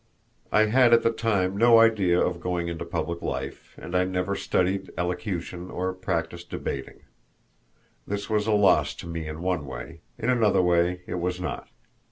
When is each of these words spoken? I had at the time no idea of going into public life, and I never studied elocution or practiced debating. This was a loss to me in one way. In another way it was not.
I 0.51 0.61
had 0.61 0.95
at 0.95 1.03
the 1.03 1.11
time 1.11 1.55
no 1.55 1.77
idea 1.79 2.19
of 2.19 2.39
going 2.39 2.69
into 2.69 2.85
public 2.85 3.21
life, 3.21 3.75
and 3.77 3.95
I 3.95 4.03
never 4.03 4.33
studied 4.35 4.89
elocution 4.97 5.69
or 5.69 5.93
practiced 5.93 6.49
debating. 6.49 7.01
This 8.07 8.27
was 8.27 8.47
a 8.47 8.51
loss 8.51 8.95
to 8.95 9.05
me 9.07 9.27
in 9.27 9.43
one 9.43 9.67
way. 9.67 10.01
In 10.17 10.31
another 10.31 10.63
way 10.63 11.01
it 11.05 11.19
was 11.19 11.39
not. 11.39 11.67